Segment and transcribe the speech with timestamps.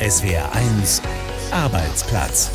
[0.00, 1.02] SWR1
[1.50, 2.52] Arbeitsplatz.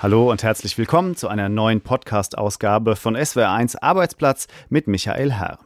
[0.00, 5.58] Hallo und herzlich willkommen zu einer neuen Podcast-Ausgabe von SWR1 Arbeitsplatz mit Michael Herr.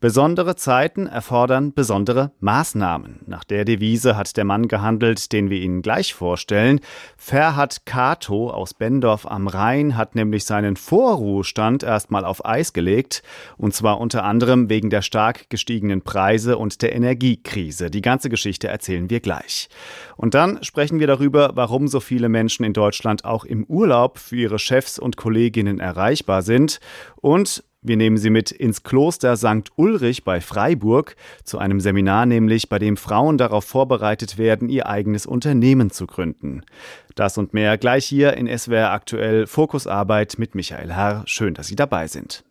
[0.00, 3.18] Besondere Zeiten erfordern besondere Maßnahmen.
[3.26, 6.78] Nach der Devise hat der Mann gehandelt, den wir Ihnen gleich vorstellen.
[7.16, 13.24] Ferhat Kato aus Bendorf am Rhein hat nämlich seinen Vorruhestand erstmal auf Eis gelegt.
[13.56, 17.90] Und zwar unter anderem wegen der stark gestiegenen Preise und der Energiekrise.
[17.90, 19.68] Die ganze Geschichte erzählen wir gleich.
[20.16, 24.36] Und dann sprechen wir darüber, warum so viele Menschen in Deutschland auch im Urlaub für
[24.36, 26.78] ihre Chefs und Kolleginnen erreichbar sind.
[27.16, 29.72] Und wir nehmen Sie mit ins Kloster St.
[29.76, 35.26] Ulrich bei Freiburg, zu einem Seminar nämlich, bei dem Frauen darauf vorbereitet werden, ihr eigenes
[35.26, 36.62] Unternehmen zu gründen.
[37.16, 41.22] Das und mehr gleich hier in SWR aktuell Fokusarbeit mit Michael Herr.
[41.26, 42.44] Schön, dass Sie dabei sind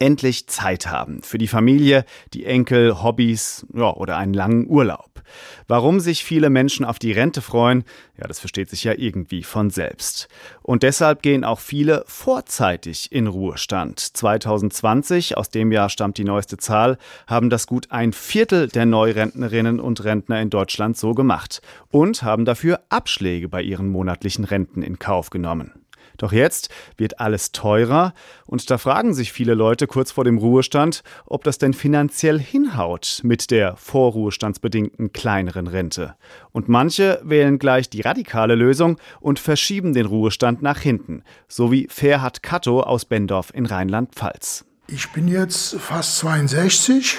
[0.00, 2.04] endlich Zeit haben für die Familie,
[2.34, 5.22] die Enkel, Hobbys ja, oder einen langen Urlaub.
[5.68, 7.84] Warum sich viele Menschen auf die Rente freuen,
[8.18, 10.28] ja, das versteht sich ja irgendwie von selbst.
[10.62, 14.00] Und deshalb gehen auch viele vorzeitig in Ruhestand.
[14.00, 19.80] 2020, aus dem Jahr stammt die neueste Zahl, haben das gut ein Viertel der Neurentnerinnen
[19.80, 24.98] und Rentner in Deutschland so gemacht und haben dafür Abschläge bei ihren monatlichen Renten in
[24.98, 25.72] Kauf genommen.
[26.18, 28.14] Doch jetzt wird alles teurer
[28.46, 33.20] und da fragen sich viele Leute kurz vor dem Ruhestand, ob das denn finanziell hinhaut
[33.22, 36.16] mit der vorruhestandsbedingten kleineren Rente.
[36.52, 41.86] Und manche wählen gleich die radikale Lösung und verschieben den Ruhestand nach hinten, so wie
[41.90, 44.64] Ferhat Katto aus Bendorf in Rheinland-Pfalz.
[44.86, 47.16] Ich bin jetzt fast 62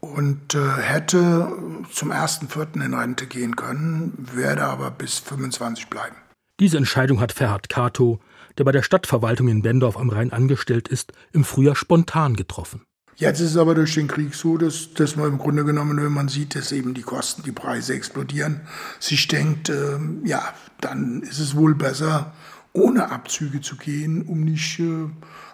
[0.00, 1.52] und äh, hätte
[1.92, 2.84] zum 1.4.
[2.84, 6.16] in Rente gehen können, werde aber bis 25 bleiben.
[6.60, 8.20] Diese Entscheidung hat Ferhat Kato
[8.58, 12.82] der bei der Stadtverwaltung in Bendorf am Rhein angestellt ist, im Frühjahr spontan getroffen.
[13.16, 16.12] Jetzt ist es aber durch den Krieg so, dass, dass man im Grunde genommen, wenn
[16.12, 18.60] man sieht, dass eben die Kosten, die Preise explodieren,
[18.98, 20.42] sich denkt, äh, ja,
[20.80, 22.32] dann ist es wohl besser,
[22.72, 25.08] ohne Abzüge zu gehen, um nicht äh,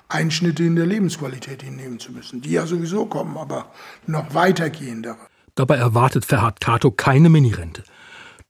[0.09, 3.73] Einschnitte in der Lebensqualität hinnehmen zu müssen, die ja sowieso kommen, aber
[4.07, 5.19] noch weitergehendere.
[5.57, 7.83] Dabei erwartet Ferhat Kato keine Minirente.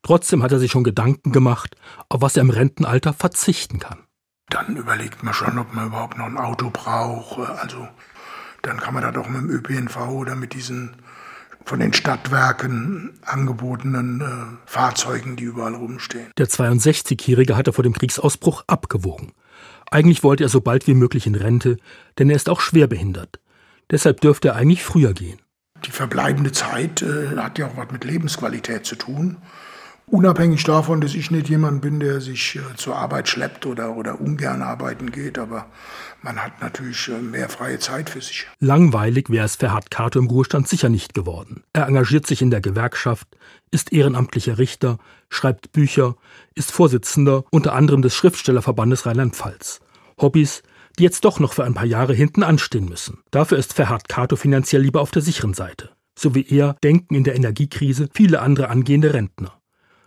[0.07, 1.77] Trotzdem hat er sich schon Gedanken gemacht,
[2.09, 4.07] auf was er im Rentenalter verzichten kann
[4.49, 7.39] dann überlegt man schon, ob man überhaupt noch ein Auto braucht.
[7.61, 7.89] Also
[8.63, 10.97] dann kann man da doch mit dem ÖPNV oder mit diesen
[11.65, 16.31] von den Stadtwerken angebotenen äh, Fahrzeugen, die überall rumstehen.
[16.39, 19.33] Der 62-Jährige hatte vor dem Kriegsausbruch abgewogen.
[19.91, 21.77] Eigentlich wollte er so bald wie möglich in Rente,
[22.19, 23.41] denn er ist auch schwerbehindert.
[23.91, 25.41] Deshalb dürfte er eigentlich früher gehen.
[25.85, 29.39] Die verbleibende Zeit äh, hat ja auch was mit Lebensqualität zu tun.
[30.09, 34.21] Unabhängig davon, dass ich nicht jemand bin, der sich äh, zur Arbeit schleppt oder, oder
[34.21, 35.67] ungern arbeiten geht, aber
[36.23, 38.47] man hat natürlich äh, mehr freie Zeit für sich.
[38.61, 41.65] Langweilig wäre es für Hart Kato im Ruhestand sicher nicht geworden.
[41.73, 43.27] Er engagiert sich in der Gewerkschaft,
[43.73, 46.15] ist ehrenamtlicher Richter, schreibt Bücher,
[46.55, 49.81] ist Vorsitzender unter anderem des Schriftstellerverbandes Rheinland-Pfalz.
[50.21, 50.63] Hobbys,
[51.01, 53.19] die jetzt doch noch für ein paar Jahre hinten anstehen müssen.
[53.33, 55.91] Dafür ist Ferhat Kato finanziell lieber auf der sicheren Seite.
[56.17, 59.61] So wie er denken in der Energiekrise viele andere angehende Rentner.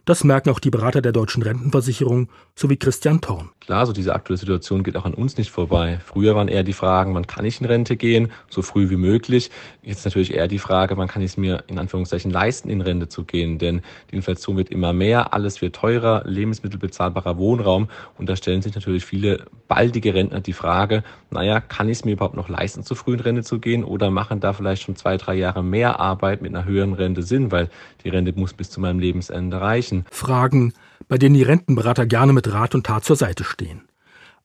[0.05, 3.49] Das merken auch die Berater der deutschen Rentenversicherung sowie Christian Thorn.
[3.59, 5.99] Klar, so diese aktuelle Situation geht auch an uns nicht vorbei.
[6.03, 9.51] Früher waren eher die Fragen, wann kann ich in Rente gehen, so früh wie möglich.
[9.83, 13.09] Jetzt natürlich eher die Frage, wann kann ich es mir in Anführungszeichen leisten, in Rente
[13.09, 13.59] zu gehen.
[13.59, 17.89] Denn die Inflation wird immer mehr, alles wird teurer, Lebensmittel bezahlbarer Wohnraum.
[18.17, 22.13] Und da stellen sich natürlich viele baldige Rentner die Frage, naja, kann ich es mir
[22.13, 25.17] überhaupt noch leisten, zu früh in Rente zu gehen oder machen da vielleicht schon zwei,
[25.17, 27.69] drei Jahre mehr Arbeit mit einer höheren Rente Sinn, weil
[28.03, 29.98] die Rente muss bis zu meinem Lebensende reichen.
[30.11, 30.73] Fragen,
[31.07, 33.81] bei denen die Rentenberater gerne mit Rat und Tat zur Seite stehen.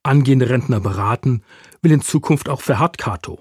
[0.03, 1.43] Angehende Rentner beraten
[1.83, 3.41] will in Zukunft auch Ferhat Kato.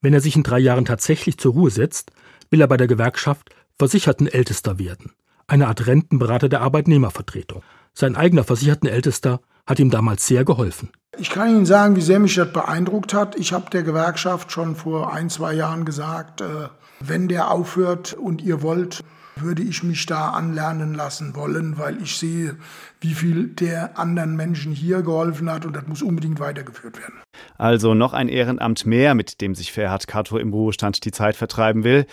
[0.00, 2.12] Wenn er sich in drei Jahren tatsächlich zur Ruhe setzt,
[2.50, 5.12] will er bei der Gewerkschaft Versichertenältester werden,
[5.46, 7.62] eine Art Rentenberater der Arbeitnehmervertretung.
[7.94, 10.90] Sein eigener Versichertenältester hat ihm damals sehr geholfen.
[11.18, 13.36] Ich kann Ihnen sagen, wie sehr mich das beeindruckt hat.
[13.36, 16.68] Ich habe der Gewerkschaft schon vor ein, zwei Jahren gesagt, äh,
[17.00, 19.04] wenn der aufhört und ihr wollt,
[19.36, 22.56] würde ich mich da anlernen lassen wollen, weil ich sehe,
[23.00, 27.14] wie viel der anderen Menschen hier geholfen hat und das muss unbedingt weitergeführt werden.
[27.58, 31.84] Also noch ein Ehrenamt mehr, mit dem sich Ferhat Kato im Ruhestand die Zeit vertreiben
[31.84, 32.06] will.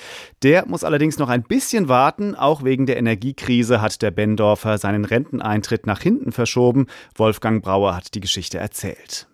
[0.43, 2.35] Der muss allerdings noch ein bisschen warten.
[2.35, 6.87] Auch wegen der Energiekrise hat der Bendorfer seinen Renteneintritt nach hinten verschoben.
[7.15, 9.28] Wolfgang Brauer hat die Geschichte erzählt.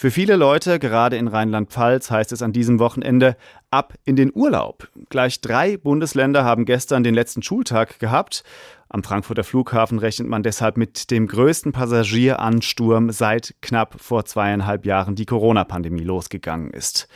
[0.00, 3.36] Für viele Leute, gerade in Rheinland-Pfalz, heißt es an diesem Wochenende
[3.70, 4.88] ab in den Urlaub.
[5.10, 8.42] Gleich drei Bundesländer haben gestern den letzten Schultag gehabt.
[8.88, 15.16] Am Frankfurter Flughafen rechnet man deshalb mit dem größten Passagieransturm seit knapp vor zweieinhalb Jahren
[15.16, 17.06] die Corona-Pandemie losgegangen ist.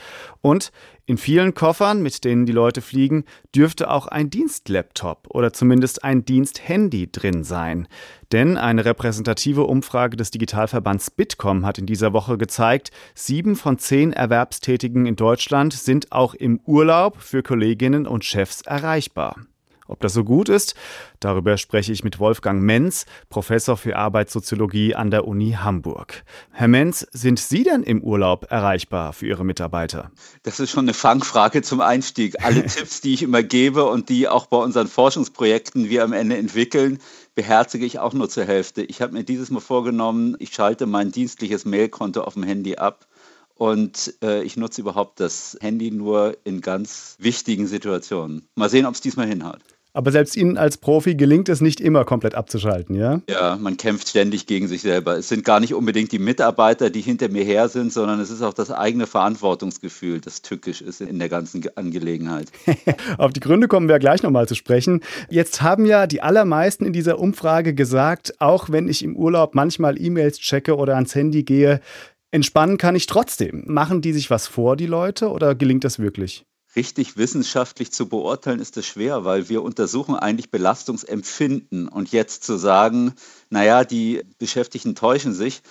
[0.43, 0.71] Und
[1.07, 3.25] In vielen Koffern, mit denen die Leute fliegen,
[3.55, 7.89] dürfte auch ein Dienstlaptop oder zumindest ein Diensthandy drin sein.
[8.33, 14.15] Denn eine repräsentative Umfrage des Digitalverbands Bitkom hat in dieser Woche gezeigt, sieben von zehn
[14.15, 19.37] Erwerbstätigen in Deutschland sind auch im Urlaub für Kolleginnen und Chefs erreichbar.
[19.87, 20.75] Ob das so gut ist,
[21.21, 26.25] darüber spreche ich mit Wolfgang Menz, Professor für Arbeitssoziologie an der Uni Hamburg.
[26.53, 30.11] Herr Menz, sind Sie denn im Urlaub erreichbar für Ihre Mitarbeiter?
[30.43, 32.43] Das ist schon eine Fangfrage zum Einstieg.
[32.43, 36.39] Alle Tipps, die ich immer gebe und die auch bei unseren Forschungsprojekten wir am Ende
[36.39, 36.99] entwickeln,
[37.35, 38.83] beherzige ich auch nur zur Hälfte.
[38.83, 43.07] Ich habe mir dieses Mal vorgenommen, ich schalte mein dienstliches Mailkonto auf dem Handy ab
[43.55, 48.49] und äh, ich nutze überhaupt das Handy nur in ganz wichtigen Situationen.
[48.55, 49.61] Mal sehen, ob es diesmal hinhaut.
[49.97, 53.21] Aber selbst Ihnen als Profi gelingt es nicht immer komplett abzuschalten, ja?
[53.31, 55.17] Ja, man kämpft ständig gegen sich selber.
[55.19, 58.43] Es sind gar nicht unbedingt die Mitarbeiter, die hinter mir her sind, sondern es ist
[58.43, 62.49] auch das eigene Verantwortungsgefühl, das tückisch ist in der ganzen Angelegenheit.
[63.19, 65.01] Auf die Gründe kommen wir gleich nochmal zu sprechen.
[65.31, 70.01] Jetzt haben ja die allermeisten in dieser Umfrage gesagt, auch wenn ich im Urlaub manchmal
[70.01, 71.81] E-Mails checke oder ans Handy gehe,
[72.33, 73.63] entspannen kann ich trotzdem.
[73.67, 76.45] Machen die sich was vor, die Leute, oder gelingt das wirklich?
[76.77, 81.89] Richtig wissenschaftlich zu beurteilen, ist es schwer, weil wir untersuchen eigentlich Belastungsempfinden.
[81.89, 83.15] Und jetzt zu sagen,
[83.51, 85.63] naja, die Beschäftigten täuschen sich,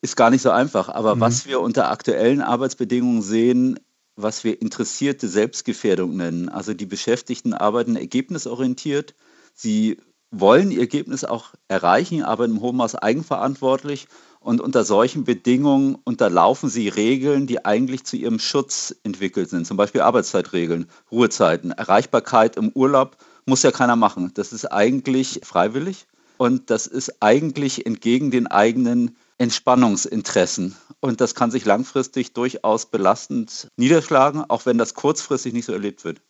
[0.00, 0.88] ist gar nicht so einfach.
[0.88, 1.20] Aber mhm.
[1.20, 3.78] was wir unter aktuellen Arbeitsbedingungen sehen,
[4.16, 6.48] was wir interessierte Selbstgefährdung nennen.
[6.48, 9.14] Also die Beschäftigten arbeiten ergebnisorientiert.
[9.54, 9.98] Sie
[10.30, 14.08] wollen ihr Ergebnis auch erreichen, aber in hohem Maß eigenverantwortlich
[14.46, 19.66] und unter solchen Bedingungen unterlaufen sie Regeln, die eigentlich zu ihrem Schutz entwickelt sind.
[19.66, 24.30] Zum Beispiel Arbeitszeitregeln, Ruhezeiten, Erreichbarkeit im Urlaub muss ja keiner machen.
[24.34, 26.06] Das ist eigentlich freiwillig
[26.36, 30.76] und das ist eigentlich entgegen den eigenen Entspannungsinteressen.
[31.00, 36.04] Und das kann sich langfristig durchaus belastend niederschlagen, auch wenn das kurzfristig nicht so erlebt
[36.04, 36.20] wird.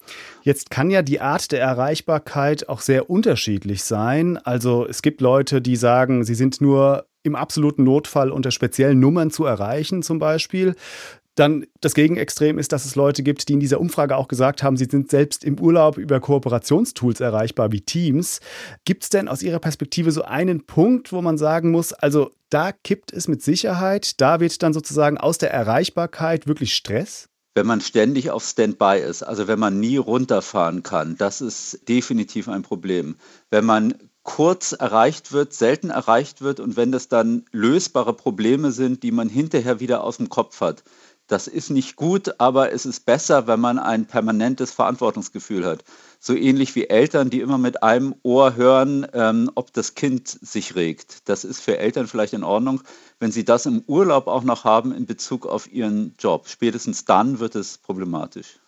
[0.43, 4.39] Jetzt kann ja die Art der Erreichbarkeit auch sehr unterschiedlich sein.
[4.39, 9.31] Also es gibt Leute, die sagen, sie sind nur im absoluten Notfall unter speziellen Nummern
[9.31, 10.75] zu erreichen zum Beispiel.
[11.35, 14.79] Dann das Gegenextrem ist, dass es Leute gibt, die in dieser Umfrage auch gesagt haben,
[14.79, 18.41] sie sind selbst im Urlaub über Kooperationstools erreichbar wie Teams.
[18.87, 22.73] Gibt es denn aus Ihrer Perspektive so einen Punkt, wo man sagen muss, also da
[22.73, 27.29] kippt es mit Sicherheit, da wird dann sozusagen aus der Erreichbarkeit wirklich Stress?
[27.57, 32.51] wenn man ständig auf Standby ist, also wenn man nie runterfahren kann, das ist definitiv
[32.51, 33.17] ein Problem.
[33.51, 33.95] Wenn man
[34.27, 39.29] kurz erreicht wird, selten erreicht wird und wenn das dann lösbare Probleme sind, die man
[39.29, 40.83] hinterher wieder aus dem Kopf hat.
[41.29, 45.85] Das ist nicht gut, aber es ist besser, wenn man ein permanentes Verantwortungsgefühl hat.
[46.21, 50.75] So ähnlich wie Eltern, die immer mit einem Ohr hören, ähm, ob das Kind sich
[50.75, 51.29] regt.
[51.29, 52.83] Das ist für Eltern vielleicht in Ordnung.
[53.19, 57.39] Wenn sie das im Urlaub auch noch haben in Bezug auf ihren Job, spätestens dann
[57.39, 58.59] wird es problematisch.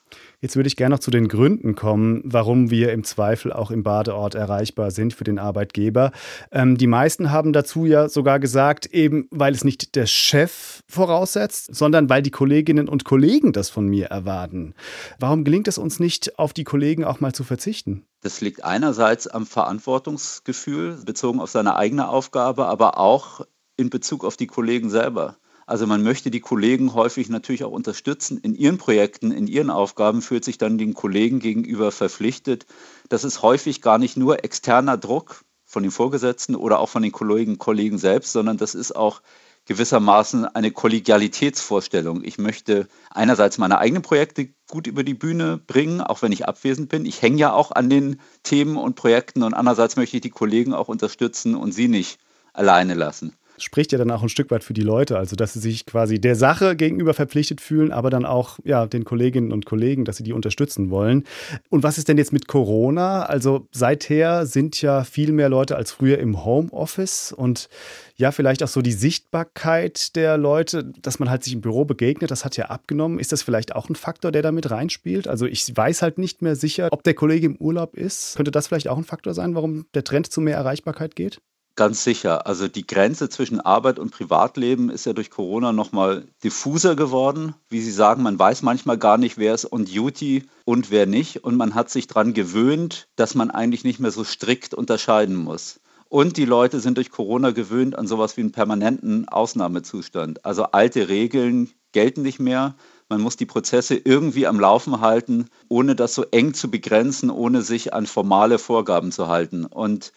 [0.41, 3.83] Jetzt würde ich gerne noch zu den Gründen kommen, warum wir im Zweifel auch im
[3.83, 6.13] Badeort erreichbar sind für den Arbeitgeber.
[6.53, 11.75] Ähm, die meisten haben dazu ja sogar gesagt, eben weil es nicht der Chef voraussetzt,
[11.75, 14.75] sondern weil die Kolleginnen und Kollegen das von mir erwarten.
[15.19, 18.05] Warum gelingt es uns nicht, auf die Kollegen auch mal zu verzichten?
[18.21, 23.45] Das liegt einerseits am Verantwortungsgefühl bezogen auf seine eigene Aufgabe, aber auch
[23.77, 25.37] in Bezug auf die Kollegen selber.
[25.69, 30.23] Also man möchte die Kollegen häufig natürlich auch unterstützen in ihren Projekten, in ihren Aufgaben,
[30.23, 32.65] fühlt sich dann den Kollegen gegenüber verpflichtet.
[33.11, 37.13] Das ist häufig gar nicht nur externer Druck von den Vorgesetzten oder auch von den
[37.13, 39.21] Kollegen, Kollegen selbst, sondern das ist auch
[39.67, 42.25] gewissermaßen eine Kollegialitätsvorstellung.
[42.25, 46.89] Ich möchte einerseits meine eigenen Projekte gut über die Bühne bringen, auch wenn ich abwesend
[46.89, 47.05] bin.
[47.05, 50.73] Ich hänge ja auch an den Themen und Projekten und andererseits möchte ich die Kollegen
[50.73, 52.19] auch unterstützen und sie nicht
[52.55, 55.61] alleine lassen spricht ja dann auch ein Stück weit für die Leute, also dass sie
[55.61, 60.05] sich quasi der Sache gegenüber verpflichtet fühlen, aber dann auch ja, den Kolleginnen und Kollegen,
[60.05, 61.25] dass sie die unterstützen wollen.
[61.71, 63.25] Und was ist denn jetzt mit Corona?
[63.25, 67.69] Also seither sind ja viel mehr Leute als früher im Homeoffice und
[68.17, 72.33] ja, vielleicht auch so die Sichtbarkeit der Leute, dass man halt sich im Büro begegnet,
[72.33, 73.21] das hat ja abgenommen.
[73.21, 75.29] Ist das vielleicht auch ein Faktor, der da mit reinspielt?
[75.29, 78.35] Also ich weiß halt nicht mehr sicher, ob der Kollege im Urlaub ist.
[78.35, 81.41] Könnte das vielleicht auch ein Faktor sein, warum der Trend zu mehr Erreichbarkeit geht?
[81.79, 82.49] Ganz sicher.
[82.49, 87.55] Also die Grenze zwischen Arbeit und Privatleben ist ja durch Corona nochmal diffuser geworden.
[87.69, 91.45] Wie Sie sagen, man weiß manchmal gar nicht, wer ist on duty und wer nicht.
[91.45, 95.79] Und man hat sich daran gewöhnt, dass man eigentlich nicht mehr so strikt unterscheiden muss.
[96.09, 100.45] Und die Leute sind durch Corona gewöhnt an sowas wie einen permanenten Ausnahmezustand.
[100.45, 102.75] Also alte Regeln gelten nicht mehr.
[103.09, 107.63] Man muss die Prozesse irgendwie am Laufen halten, ohne das so eng zu begrenzen, ohne
[107.63, 109.65] sich an formale Vorgaben zu halten.
[109.65, 110.13] Und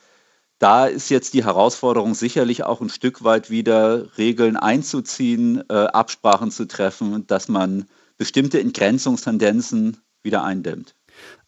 [0.62, 6.51] da ist jetzt die Herausforderung sicherlich auch ein Stück weit wieder Regeln einzuziehen, äh, Absprachen
[6.51, 7.86] zu treffen, dass man
[8.18, 10.94] bestimmte Entgrenzungstendenzen wieder eindämmt.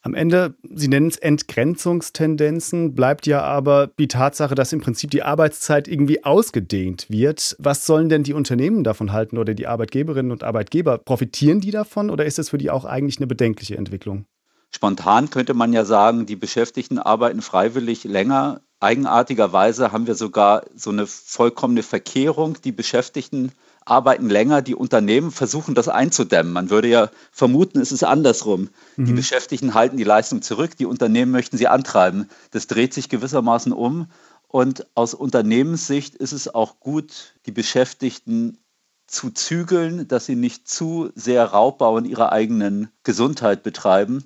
[0.02, 5.22] Am Ende, Sie nennen es Entgrenzungstendenzen, bleibt ja aber die Tatsache, dass im Prinzip die
[5.22, 7.56] Arbeitszeit irgendwie ausgedehnt wird.
[7.60, 10.98] Was sollen denn die Unternehmen davon halten oder die Arbeitgeberinnen und Arbeitgeber?
[10.98, 14.26] Profitieren die davon oder ist es für die auch eigentlich eine bedenkliche Entwicklung?
[14.76, 18.62] Spontan könnte man ja sagen, die Beschäftigten arbeiten freiwillig länger.
[18.84, 22.58] Eigenartigerweise haben wir sogar so eine vollkommene Verkehrung.
[22.64, 23.54] Die Beschäftigten
[23.86, 26.52] arbeiten länger, die Unternehmen versuchen das einzudämmen.
[26.52, 28.70] Man würde ja vermuten, es ist andersrum.
[28.98, 29.06] Mhm.
[29.06, 32.30] Die Beschäftigten halten die Leistung zurück, die Unternehmen möchten sie antreiben.
[32.52, 34.08] Das dreht sich gewissermaßen um.
[34.50, 38.58] Und aus Unternehmenssicht ist es auch gut, die Beschäftigten
[39.08, 44.26] zu zügeln, dass sie nicht zu sehr Raubbau in ihrer eigenen Gesundheit betreiben.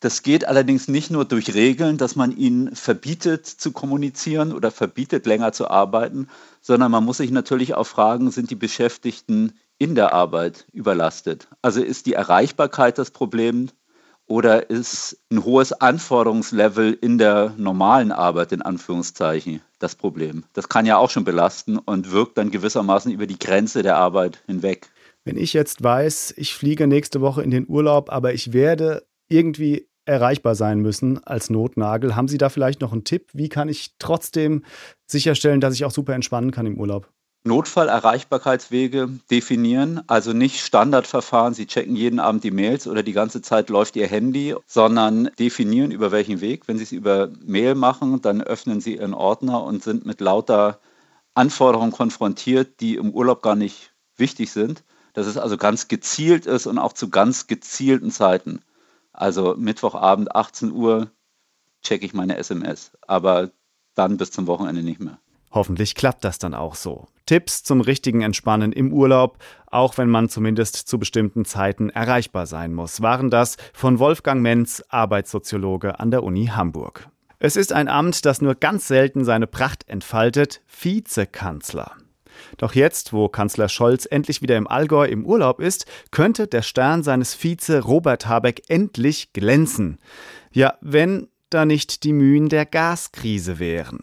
[0.00, 5.24] Das geht allerdings nicht nur durch Regeln, dass man ihnen verbietet zu kommunizieren oder verbietet
[5.24, 6.28] länger zu arbeiten,
[6.60, 11.48] sondern man muss sich natürlich auch fragen, sind die Beschäftigten in der Arbeit überlastet?
[11.62, 13.70] Also ist die Erreichbarkeit das Problem
[14.26, 20.44] oder ist ein hohes Anforderungslevel in der normalen Arbeit in Anführungszeichen das Problem?
[20.54, 24.42] Das kann ja auch schon belasten und wirkt dann gewissermaßen über die Grenze der Arbeit
[24.46, 24.90] hinweg.
[25.24, 29.88] Wenn ich jetzt weiß, ich fliege nächste Woche in den Urlaub, aber ich werde irgendwie
[30.06, 32.14] erreichbar sein müssen als Notnagel.
[32.14, 33.30] Haben Sie da vielleicht noch einen Tipp?
[33.32, 34.64] Wie kann ich trotzdem
[35.06, 37.08] sicherstellen, dass ich auch super entspannen kann im Urlaub?
[37.46, 43.68] Notfallerreichbarkeitswege definieren, also nicht Standardverfahren, Sie checken jeden Abend die Mails oder die ganze Zeit
[43.68, 46.66] läuft Ihr Handy, sondern definieren über welchen Weg.
[46.68, 50.80] Wenn Sie es über Mail machen, dann öffnen Sie Ihren Ordner und sind mit lauter
[51.34, 54.82] Anforderungen konfrontiert, die im Urlaub gar nicht wichtig sind.
[55.12, 58.62] Dass es also ganz gezielt ist und auch zu ganz gezielten Zeiten.
[59.14, 61.10] Also Mittwochabend 18 Uhr
[61.82, 63.50] checke ich meine SMS, aber
[63.94, 65.18] dann bis zum Wochenende nicht mehr.
[65.52, 67.06] Hoffentlich klappt das dann auch so.
[67.26, 72.74] Tipps zum richtigen Entspannen im Urlaub, auch wenn man zumindest zu bestimmten Zeiten erreichbar sein
[72.74, 77.08] muss, waren das von Wolfgang Menz, Arbeitssoziologe an der Uni Hamburg.
[77.38, 81.92] Es ist ein Amt, das nur ganz selten seine Pracht entfaltet, Vizekanzler.
[82.56, 87.02] Doch jetzt, wo Kanzler Scholz endlich wieder im Allgäu im Urlaub ist, könnte der Stern
[87.02, 89.98] seines Vize Robert Habeck endlich glänzen.
[90.52, 94.00] Ja, wenn da nicht die Mühen der Gaskrise wären.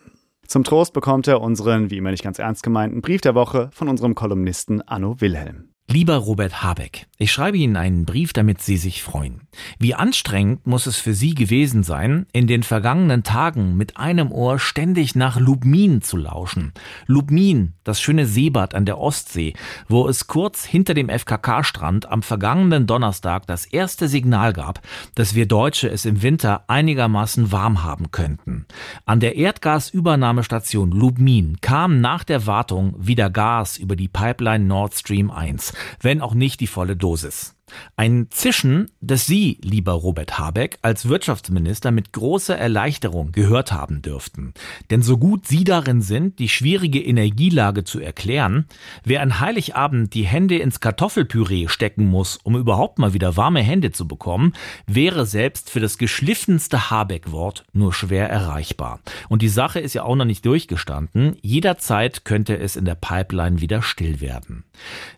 [0.48, 3.88] Zum Trost bekommt er unseren, wie immer nicht ganz ernst gemeinten, Brief der Woche von
[3.88, 5.71] unserem Kolumnisten Anno Wilhelm.
[5.94, 9.42] Lieber Robert Habeck, ich schreibe Ihnen einen Brief, damit Sie sich freuen.
[9.78, 14.58] Wie anstrengend muss es für Sie gewesen sein, in den vergangenen Tagen mit einem Ohr
[14.58, 16.72] ständig nach Lubmin zu lauschen.
[17.08, 19.54] Lubmin, das schöne Seebad an der Ostsee,
[19.90, 24.80] wo es kurz hinter dem FKK-Strand am vergangenen Donnerstag das erste Signal gab,
[25.16, 28.66] dass wir Deutsche es im Winter einigermaßen warm haben könnten.
[29.06, 35.30] An der Erdgasübernahmestation Lubmin kam nach der Wartung wieder Gas über die Pipeline Nord Stream
[35.30, 37.56] 1 wenn auch nicht die volle Dosis.
[37.96, 44.54] Ein Zischen, das Sie, lieber Robert Habeck, als Wirtschaftsminister mit großer Erleichterung gehört haben dürften.
[44.90, 48.66] Denn so gut Sie darin sind, die schwierige Energielage zu erklären,
[49.04, 53.92] wer an Heiligabend die Hände ins Kartoffelpüree stecken muss, um überhaupt mal wieder warme Hände
[53.92, 54.54] zu bekommen,
[54.88, 59.00] wäre selbst für das geschliffenste Habeck-Wort nur schwer erreichbar.
[59.30, 61.38] Und die Sache ist ja auch noch nicht durchgestanden.
[61.42, 64.64] Jederzeit könnte es in der Pipeline wieder still werden.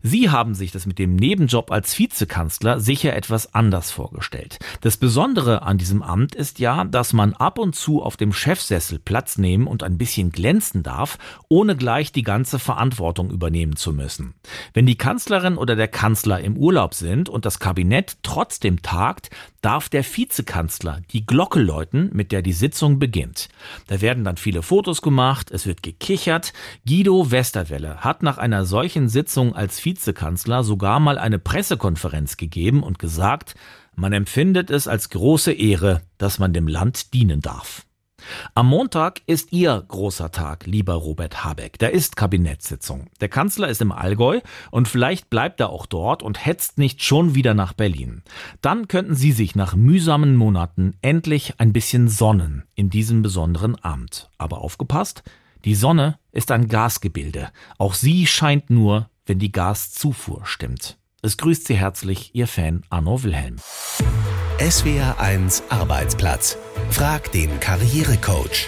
[0.01, 4.59] Sie haben sich das mit dem Nebenjob als Vizekanzler Bundeskanzler sicher etwas anders vorgestellt.
[4.81, 8.99] Das Besondere an diesem Amt ist ja, dass man ab und zu auf dem Chefsessel
[8.99, 14.33] Platz nehmen und ein bisschen glänzen darf, ohne gleich die ganze Verantwortung übernehmen zu müssen.
[14.73, 19.29] Wenn die Kanzlerin oder der Kanzler im Urlaub sind und das Kabinett trotzdem tagt,
[19.61, 23.47] darf der Vizekanzler die Glocke läuten, mit der die Sitzung beginnt.
[23.87, 26.51] Da werden dann viele Fotos gemacht, es wird gekichert.
[26.85, 32.99] Guido Westerwelle hat nach einer solchen Sitzung als Vizekanzler sogar mal eine Pressekonferenz gegeben und
[32.99, 33.55] gesagt,
[33.95, 37.85] man empfindet es als große Ehre, dass man dem Land dienen darf.
[38.55, 41.77] Am Montag ist Ihr großer Tag, lieber Robert Habeck.
[41.79, 43.07] Da ist Kabinettssitzung.
[43.21, 44.39] Der Kanzler ist im Allgäu
[44.71, 48.23] und vielleicht bleibt er auch dort und hetzt nicht schon wieder nach Berlin.
[48.61, 54.29] Dann könnten Sie sich nach mühsamen Monaten endlich ein bisschen sonnen in diesem besonderen Amt.
[54.37, 55.23] Aber aufgepasst,
[55.65, 57.49] die Sonne ist ein Gasgebilde.
[57.77, 60.97] Auch sie scheint nur, wenn die Gaszufuhr stimmt.
[61.25, 63.55] Es grüßt Sie herzlich Ihr Fan Arno Wilhelm.
[64.59, 66.57] SWR 1 Arbeitsplatz.
[66.89, 68.67] Frag den Karrierecoach.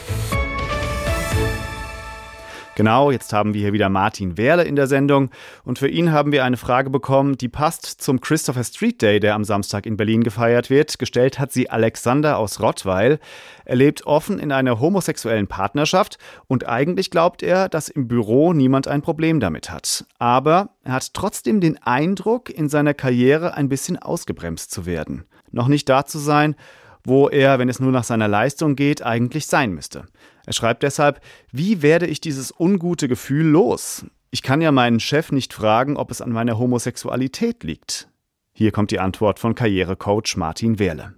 [2.75, 5.29] Genau, jetzt haben wir hier wieder Martin Wehrle in der Sendung
[5.63, 9.33] und für ihn haben wir eine Frage bekommen, die passt zum Christopher Street Day, der
[9.33, 10.99] am Samstag in Berlin gefeiert wird.
[10.99, 13.19] Gestellt hat sie Alexander aus Rottweil.
[13.63, 16.17] Er lebt offen in einer homosexuellen Partnerschaft
[16.47, 20.03] und eigentlich glaubt er, dass im Büro niemand ein Problem damit hat.
[20.19, 25.23] Aber er hat trotzdem den Eindruck, in seiner Karriere ein bisschen ausgebremst zu werden.
[25.49, 26.57] Noch nicht da zu sein,
[27.05, 30.05] wo er, wenn es nur nach seiner Leistung geht, eigentlich sein müsste.
[30.45, 31.21] Er schreibt deshalb,
[31.51, 34.05] wie werde ich dieses ungute Gefühl los?
[34.31, 38.09] Ich kann ja meinen Chef nicht fragen, ob es an meiner Homosexualität liegt.
[38.51, 41.13] Hier kommt die Antwort von Karrierecoach Martin Wehrle.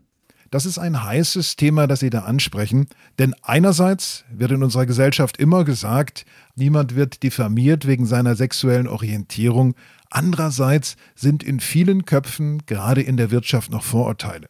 [0.50, 2.88] Das ist ein heißes Thema, das Sie da ansprechen.
[3.20, 6.26] Denn einerseits wird in unserer Gesellschaft immer gesagt,
[6.56, 9.76] niemand wird diffamiert wegen seiner sexuellen Orientierung.
[10.10, 14.48] Andererseits sind in vielen Köpfen, gerade in der Wirtschaft, noch Vorurteile.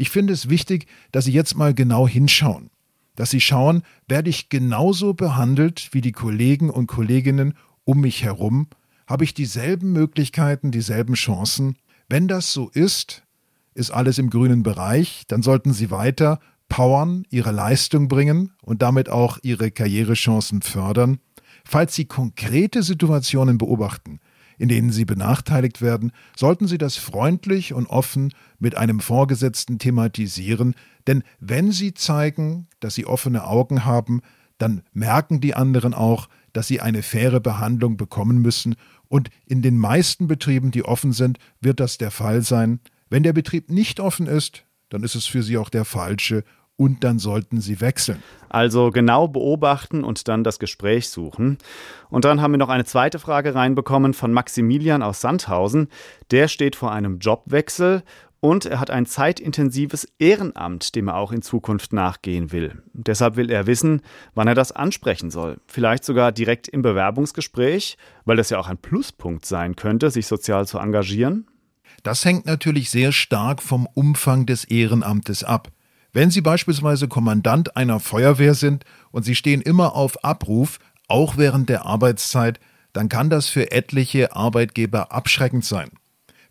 [0.00, 2.70] Ich finde es wichtig, dass Sie jetzt mal genau hinschauen.
[3.16, 7.52] Dass Sie schauen, werde ich genauso behandelt wie die Kollegen und Kolleginnen
[7.84, 8.68] um mich herum?
[9.06, 11.76] Habe ich dieselben Möglichkeiten, dieselben Chancen?
[12.08, 13.24] Wenn das so ist,
[13.74, 16.40] ist alles im grünen Bereich, dann sollten Sie weiter
[16.70, 21.18] powern, Ihre Leistung bringen und damit auch Ihre Karrierechancen fördern.
[21.62, 24.18] Falls Sie konkrete Situationen beobachten,
[24.60, 30.74] in denen sie benachteiligt werden, sollten sie das freundlich und offen mit einem Vorgesetzten thematisieren,
[31.06, 34.20] denn wenn sie zeigen, dass sie offene Augen haben,
[34.58, 38.76] dann merken die anderen auch, dass sie eine faire Behandlung bekommen müssen,
[39.08, 42.78] und in den meisten Betrieben, die offen sind, wird das der Fall sein.
[43.08, 46.44] Wenn der Betrieb nicht offen ist, dann ist es für sie auch der falsche
[46.80, 48.22] und dann sollten sie wechseln.
[48.48, 51.58] Also genau beobachten und dann das Gespräch suchen.
[52.08, 55.88] Und dann haben wir noch eine zweite Frage reinbekommen von Maximilian aus Sandhausen.
[56.30, 58.02] Der steht vor einem Jobwechsel
[58.40, 62.82] und er hat ein zeitintensives Ehrenamt, dem er auch in Zukunft nachgehen will.
[62.94, 64.00] Deshalb will er wissen,
[64.34, 65.58] wann er das ansprechen soll.
[65.66, 70.66] Vielleicht sogar direkt im Bewerbungsgespräch, weil das ja auch ein Pluspunkt sein könnte, sich sozial
[70.66, 71.46] zu engagieren.
[72.02, 75.68] Das hängt natürlich sehr stark vom Umfang des Ehrenamtes ab.
[76.12, 81.68] Wenn Sie beispielsweise Kommandant einer Feuerwehr sind und Sie stehen immer auf Abruf, auch während
[81.68, 82.58] der Arbeitszeit,
[82.92, 85.90] dann kann das für etliche Arbeitgeber abschreckend sein.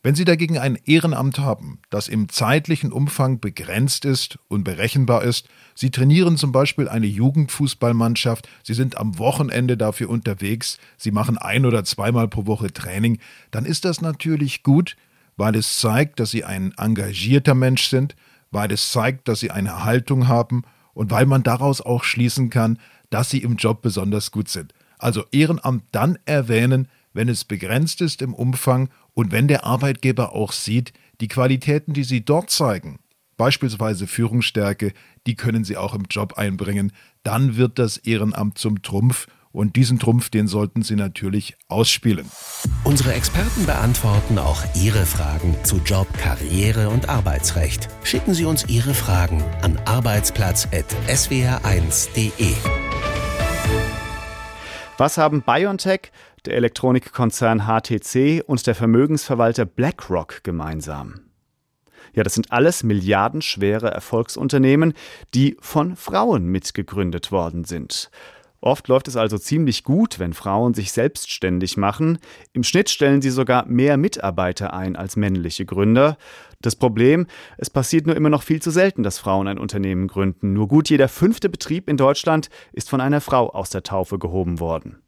[0.01, 5.49] Wenn Sie dagegen ein Ehrenamt haben, das im zeitlichen Umfang begrenzt ist und berechenbar ist,
[5.75, 11.65] Sie trainieren zum Beispiel eine Jugendfußballmannschaft, Sie sind am Wochenende dafür unterwegs, Sie machen ein
[11.65, 13.19] oder zweimal pro Woche Training,
[13.51, 14.95] dann ist das natürlich gut,
[15.35, 18.15] weil es zeigt, dass Sie ein engagierter Mensch sind,
[18.51, 22.79] weil es zeigt, dass sie eine Haltung haben und weil man daraus auch schließen kann,
[23.09, 24.73] dass sie im Job besonders gut sind.
[24.97, 30.51] Also Ehrenamt dann erwähnen, wenn es begrenzt ist im Umfang und wenn der Arbeitgeber auch
[30.51, 32.99] sieht, die Qualitäten, die sie dort zeigen,
[33.37, 34.93] beispielsweise Führungsstärke,
[35.25, 36.91] die können sie auch im Job einbringen,
[37.23, 42.25] dann wird das Ehrenamt zum Trumpf und diesen Trumpf, den sollten Sie natürlich ausspielen.
[42.83, 47.87] Unsere Experten beantworten auch Ihre Fragen zu Job, Karriere und Arbeitsrecht.
[48.03, 52.53] Schicken Sie uns Ihre Fragen an arbeitsplatz.swr1.de.
[54.97, 56.11] Was haben BioNTech,
[56.45, 61.21] der Elektronikkonzern HTC und der Vermögensverwalter BlackRock gemeinsam?
[62.13, 64.93] Ja, das sind alles milliardenschwere Erfolgsunternehmen,
[65.33, 68.09] die von Frauen mitgegründet worden sind.
[68.61, 72.19] Oft läuft es also ziemlich gut, wenn Frauen sich selbstständig machen.
[72.51, 76.17] Im Schnitt stellen sie sogar mehr Mitarbeiter ein als männliche Gründer.
[76.61, 80.51] Das Problem, es passiert nur immer noch viel zu selten, dass Frauen ein Unternehmen gründen.
[80.53, 84.59] Nur gut jeder fünfte Betrieb in Deutschland ist von einer Frau aus der Taufe gehoben
[84.59, 85.01] worden.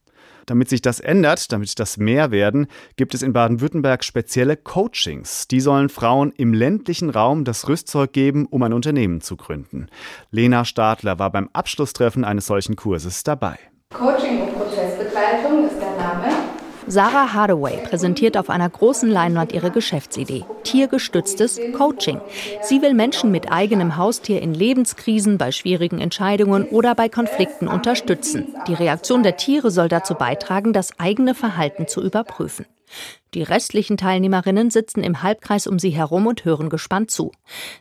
[0.46, 5.48] Damit sich das ändert, damit das mehr werden, gibt es in Baden-Württemberg spezielle Coachings.
[5.48, 9.88] Die sollen Frauen im ländlichen Raum das Rüstzeug geben, um ein Unternehmen zu gründen.
[10.32, 13.58] Lena Stadler war beim Abschlusstreffen eines solchen Kurses dabei.
[13.94, 16.51] Coaching und Prozessbegleitung ist der Name.
[16.92, 20.44] Sarah Hardaway präsentiert auf einer großen Leinwand ihre Geschäftsidee.
[20.64, 22.20] Tiergestütztes Coaching.
[22.64, 28.54] Sie will Menschen mit eigenem Haustier in Lebenskrisen, bei schwierigen Entscheidungen oder bei Konflikten unterstützen.
[28.68, 32.66] Die Reaktion der Tiere soll dazu beitragen, das eigene Verhalten zu überprüfen.
[33.34, 37.32] Die restlichen Teilnehmerinnen sitzen im Halbkreis um sie herum und hören gespannt zu.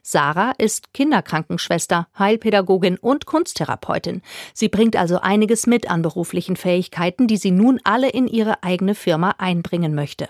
[0.03, 4.23] Sarah ist Kinderkrankenschwester, Heilpädagogin und Kunsttherapeutin.
[4.55, 8.95] Sie bringt also einiges mit an beruflichen Fähigkeiten, die sie nun alle in ihre eigene
[8.95, 10.29] Firma einbringen möchte.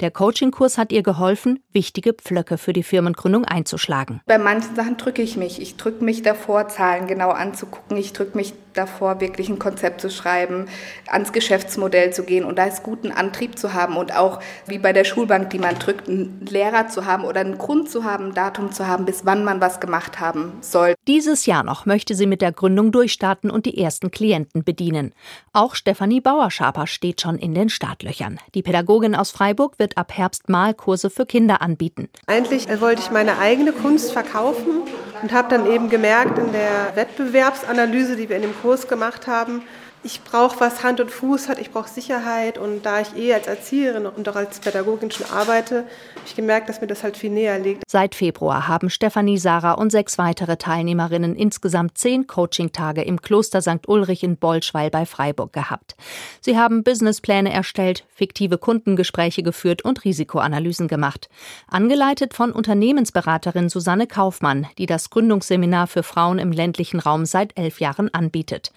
[0.00, 4.20] Der Coachingkurs hat ihr geholfen, wichtige Pflöcke für die Firmengründung einzuschlagen.
[4.26, 5.60] Bei manchen Sachen drücke ich mich.
[5.60, 7.96] Ich drücke mich davor, Zahlen genau anzugucken.
[7.96, 10.66] Ich drücke mich davor, wirklich ein Konzept zu schreiben,
[11.08, 14.78] ans Geschäftsmodell zu gehen und da ist gut, einen Antrieb zu haben und auch wie
[14.78, 18.26] bei der Schulbank, die man drückt, einen Lehrer zu haben oder einen Grund zu haben,
[18.26, 20.94] ein Datum zu haben, bis wann man was gemacht haben soll.
[21.06, 25.12] Dieses Jahr noch möchte sie mit der Gründung durchstarten und die ersten Klienten bedienen.
[25.52, 28.38] Auch Stefanie Bauerschaper steht schon in den Startlöchern.
[28.54, 32.10] Die Pädagogin aus Freiburg wird ab Herbst Malkurse für Kinder anbieten.
[32.26, 34.82] Eigentlich wollte ich meine eigene Kunst verkaufen
[35.22, 39.62] und habe dann eben gemerkt in der Wettbewerbsanalyse, die wir in dem Kurs gemacht haben,
[40.06, 43.48] ich brauche was Hand und Fuß hat, ich brauche Sicherheit und da ich eh als
[43.48, 45.88] Erzieherin und auch als Pädagogin schon arbeite, habe
[46.24, 47.82] ich gemerkt, dass mir das halt viel näher liegt.
[47.88, 53.88] Seit Februar haben Stefanie, Sarah und sechs weitere Teilnehmerinnen insgesamt zehn Coaching-Tage im Kloster St.
[53.88, 55.96] Ulrich in Bolschweil bei Freiburg gehabt.
[56.40, 61.28] Sie haben Businesspläne erstellt, fiktive Kundengespräche geführt und Risikoanalysen gemacht.
[61.66, 67.80] Angeleitet von Unternehmensberaterin Susanne Kaufmann, die das Gründungsseminar für Frauen im ländlichen Raum seit elf
[67.80, 68.70] Jahren anbietet.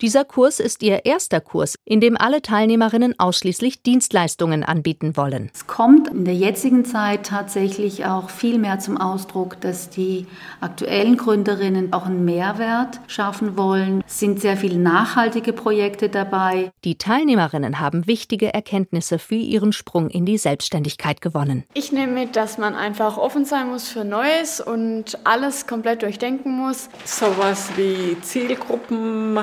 [0.00, 5.50] Dieser Kurs ist ist ihr erster Kurs, in dem alle Teilnehmerinnen ausschließlich Dienstleistungen anbieten wollen.
[5.52, 10.26] Es kommt in der jetzigen Zeit tatsächlich auch viel mehr zum Ausdruck, dass die
[10.62, 14.02] aktuellen Gründerinnen auch einen Mehrwert schaffen wollen.
[14.06, 16.72] Es sind sehr viele nachhaltige Projekte dabei.
[16.84, 21.64] Die Teilnehmerinnen haben wichtige Erkenntnisse für ihren Sprung in die Selbstständigkeit gewonnen.
[21.74, 26.52] Ich nehme mit, dass man einfach offen sein muss für Neues und alles komplett durchdenken
[26.52, 26.88] muss.
[27.04, 29.38] Sowas wie Zielgruppen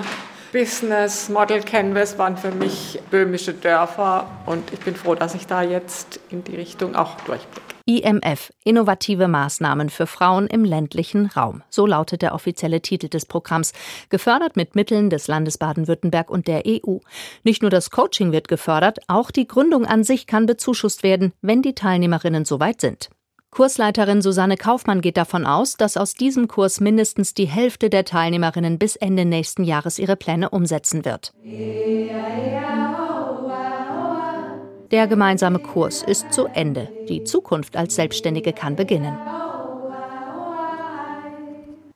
[0.51, 5.61] Business Model Canvas waren für mich böhmische Dörfer und ich bin froh, dass ich da
[5.61, 7.69] jetzt in die Richtung auch durchblicke.
[7.85, 11.63] IMF, innovative Maßnahmen für Frauen im ländlichen Raum.
[11.69, 13.73] So lautet der offizielle Titel des Programms,
[14.09, 16.97] gefördert mit Mitteln des Landes Baden-Württemberg und der EU.
[17.43, 21.61] Nicht nur das Coaching wird gefördert, auch die Gründung an sich kann bezuschusst werden, wenn
[21.61, 23.09] die Teilnehmerinnen soweit sind.
[23.51, 28.77] Kursleiterin Susanne Kaufmann geht davon aus, dass aus diesem Kurs mindestens die Hälfte der Teilnehmerinnen
[28.77, 31.33] bis Ende nächsten Jahres ihre Pläne umsetzen wird.
[34.91, 36.89] Der gemeinsame Kurs ist zu Ende.
[37.07, 39.17] Die Zukunft als Selbstständige kann beginnen.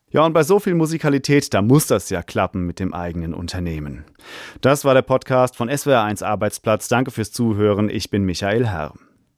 [0.10, 4.06] Ja, und bei so viel Musikalität, da muss das ja klappen mit dem eigenen Unternehmen.
[4.62, 6.88] Das war der Podcast von SWR1 Arbeitsplatz.
[6.88, 7.90] Danke fürs Zuhören.
[7.90, 8.94] Ich bin Michael Herr.